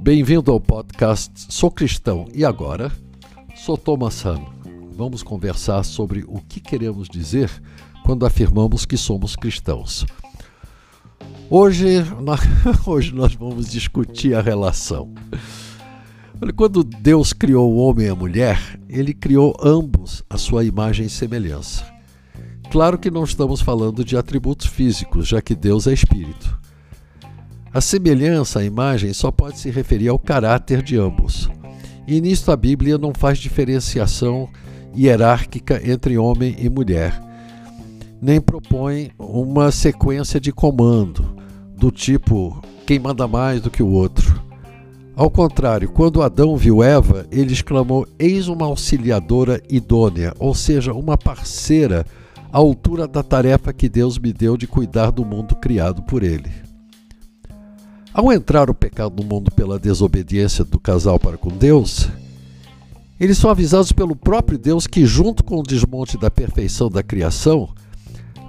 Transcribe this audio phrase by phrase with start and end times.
[0.00, 2.92] Bem-vindo ao podcast Sou Cristão e agora
[3.56, 4.40] sou Thomas Han.
[4.92, 7.50] Vamos conversar sobre o que queremos dizer
[8.04, 10.06] quando afirmamos que somos cristãos.
[11.50, 12.04] Hoje,
[12.86, 15.12] hoje nós vamos discutir a relação.
[16.54, 21.10] Quando Deus criou o homem e a mulher, ele criou ambos a sua imagem e
[21.10, 21.95] semelhança.
[22.70, 26.58] Claro que não estamos falando de atributos físicos, já que Deus é espírito.
[27.72, 31.48] A semelhança, a imagem, só pode se referir ao caráter de ambos.
[32.06, 34.48] E nisto a Bíblia não faz diferenciação
[34.96, 37.20] hierárquica entre homem e mulher,
[38.20, 41.36] nem propõe uma sequência de comando
[41.76, 44.40] do tipo quem manda mais do que o outro.
[45.14, 51.18] Ao contrário, quando Adão viu Eva, ele exclamou: Eis uma auxiliadora idônea, ou seja, uma
[51.18, 52.06] parceira
[52.52, 56.50] à altura da tarefa que Deus me deu de cuidar do mundo criado por ele.
[58.12, 62.08] Ao entrar o pecado no mundo pela desobediência do casal para com Deus,
[63.20, 67.68] eles são avisados pelo próprio Deus que, junto com o desmonte da perfeição da criação,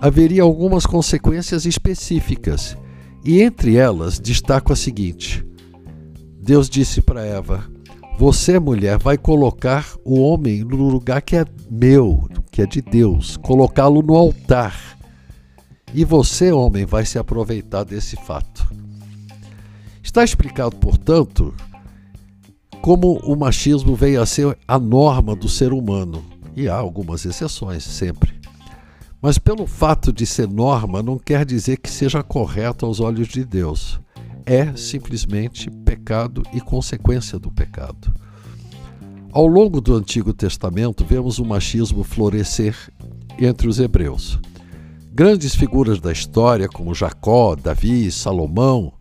[0.02, 2.78] haveria algumas consequências específicas,
[3.24, 5.46] e entre elas destaco a seguinte:
[6.40, 7.70] Deus disse para Eva:
[8.18, 13.38] Você, mulher, vai colocar o homem no lugar que é meu, que é de Deus,
[13.38, 14.98] colocá-lo no altar.
[15.94, 18.68] E você, homem, vai se aproveitar desse fato.
[20.02, 21.54] Está explicado, portanto,
[22.82, 26.26] como o machismo veio a ser a norma do ser humano.
[26.56, 28.34] E há algumas exceções, sempre.
[29.22, 33.46] Mas pelo fato de ser norma, não quer dizer que seja correto aos olhos de
[33.46, 34.02] Deus.
[34.48, 38.12] É simplesmente pecado e consequência do pecado.
[39.38, 42.76] Ao longo do Antigo Testamento, vemos o machismo florescer
[43.38, 44.40] entre os hebreus.
[45.14, 48.92] Grandes figuras da história, como Jacó, Davi, Salomão,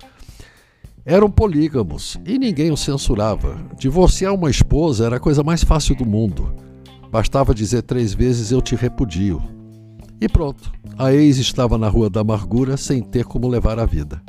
[1.07, 3.59] eram polígamos e ninguém os censurava.
[3.79, 6.55] Divorciar uma esposa era a coisa mais fácil do mundo.
[7.11, 9.43] Bastava dizer três vezes eu te repudio.
[10.21, 14.23] E pronto, a ex estava na rua da amargura sem ter como levar a vida.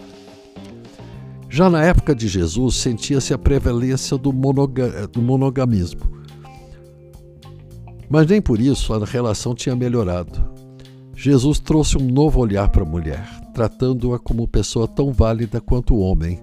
[1.50, 6.02] Já na época de Jesus, sentia-se a prevalência do, monoga do monogamismo.
[8.10, 10.56] Mas nem por isso a relação tinha melhorado.
[11.16, 16.00] Jesus trouxe um novo olhar para a mulher, tratando-a como pessoa tão válida quanto o
[16.00, 16.40] homem,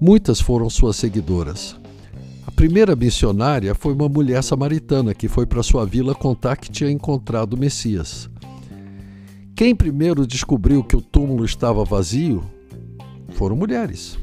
[0.00, 1.74] Muitas foram suas seguidoras.
[2.46, 6.88] A primeira missionária foi uma mulher samaritana que foi para sua vila contar que tinha
[6.88, 8.30] encontrado o Messias.
[9.56, 12.44] Quem primeiro descobriu que o túmulo estava vazio
[13.38, 14.18] foram mulheres.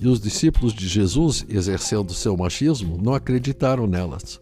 [0.00, 4.40] E os discípulos de Jesus, exercendo seu machismo, não acreditaram nelas.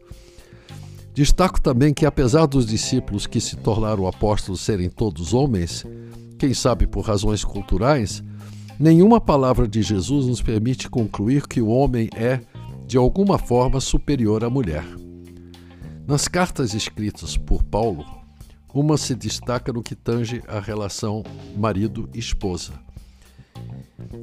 [1.12, 5.84] Destaco também que, apesar dos discípulos que se tornaram apóstolos serem todos homens,
[6.38, 8.22] quem sabe por razões culturais,
[8.83, 12.41] Nenhuma palavra de Jesus nos permite concluir que o homem é,
[12.84, 14.84] de alguma forma, superior à mulher.
[16.04, 18.04] Nas cartas escritas por Paulo,
[18.75, 21.22] uma se destaca no que tange a relação
[21.56, 22.72] marido-esposa.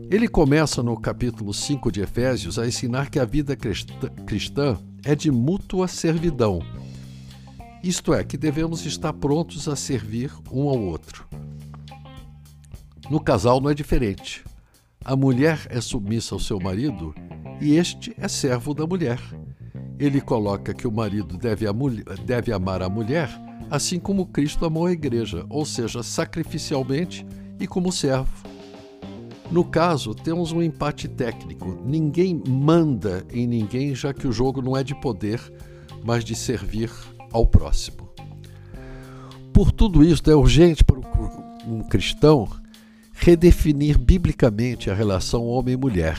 [0.09, 5.31] Ele começa no capítulo 5 de Efésios a ensinar que a vida cristã é de
[5.31, 6.61] mútua servidão,
[7.83, 11.25] isto é, que devemos estar prontos a servir um ao outro.
[13.09, 14.43] No casal não é diferente.
[15.03, 17.15] A mulher é submissa ao seu marido
[17.61, 19.19] e este é servo da mulher.
[19.97, 21.65] Ele coloca que o marido deve,
[22.25, 23.29] deve amar a mulher
[23.69, 27.25] assim como Cristo amou a igreja, ou seja, sacrificialmente
[27.59, 28.48] e como servo.
[29.51, 31.81] No caso, temos um empate técnico.
[31.83, 35.41] Ninguém manda em ninguém, já que o jogo não é de poder,
[36.03, 36.91] mas de servir
[37.31, 38.09] ao próximo.
[39.51, 40.99] Por tudo isso, é urgente para
[41.67, 42.47] um cristão
[43.13, 46.17] redefinir biblicamente a relação homem mulher,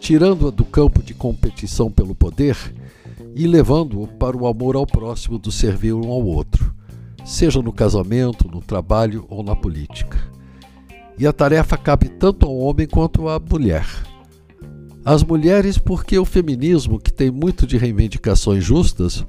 [0.00, 2.56] tirando-a do campo de competição pelo poder
[3.34, 6.74] e levando-o para o amor ao próximo do servir um ao outro,
[7.24, 10.29] seja no casamento, no trabalho ou na política.
[11.20, 13.86] E a tarefa cabe tanto ao homem quanto à mulher.
[15.04, 19.22] As mulheres, porque o feminismo, que tem muito de reivindicações justas,